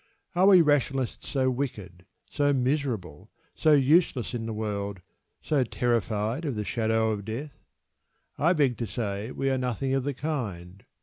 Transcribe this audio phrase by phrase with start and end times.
[0.33, 5.01] Are we Rationalists so wicked, so miserable, so useless in the world,
[5.43, 7.59] so terrified of the shadow of death?
[8.35, 10.83] I beg to say we are nothing of the kind.